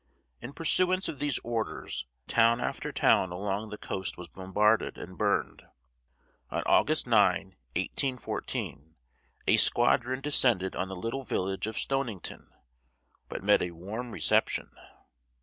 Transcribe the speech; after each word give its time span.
In 0.39 0.53
pursuance 0.53 1.07
of 1.07 1.19
these 1.19 1.37
orders, 1.43 2.07
town 2.27 2.59
after 2.59 2.91
town 2.91 3.31
along 3.31 3.69
the 3.69 3.77
coast 3.77 4.17
was 4.17 4.27
bombarded 4.27 4.97
and 4.97 5.15
burned. 5.15 5.61
On 6.49 6.63
August 6.65 7.05
9, 7.05 7.53
1814, 7.75 8.95
a 9.47 9.57
squadron 9.57 10.19
descended 10.19 10.75
on 10.75 10.87
the 10.89 10.95
little 10.95 11.21
village 11.23 11.67
of 11.67 11.77
Stonington, 11.77 12.49
but 13.29 13.43
met 13.43 13.61
a 13.61 13.69
warm 13.69 14.09
reception. 14.09 14.71